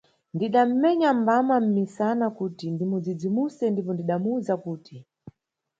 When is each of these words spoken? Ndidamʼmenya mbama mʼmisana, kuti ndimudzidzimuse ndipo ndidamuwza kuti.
Ndidamʼmenya 0.35 1.09
mbama 1.21 1.55
mʼmisana, 1.63 2.25
kuti 2.37 2.65
ndimudzidzimuse 2.73 3.63
ndipo 3.69 3.91
ndidamuwza 3.93 4.53
kuti. 4.63 4.97